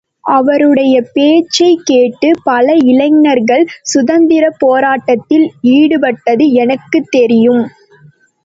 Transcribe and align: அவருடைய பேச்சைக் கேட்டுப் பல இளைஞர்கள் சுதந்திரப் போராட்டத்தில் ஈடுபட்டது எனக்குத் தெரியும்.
அவருடைய 0.31 1.01
பேச்சைக் 1.13 1.83
கேட்டுப் 1.83 2.41
பல 2.43 2.73
இளைஞர்கள் 2.83 3.65
சுதந்திரப் 3.83 4.59
போராட்டத்தில் 4.59 5.47
ஈடுபட்டது 5.71 6.47
எனக்குத் 6.55 7.11
தெரியும். 7.11 7.63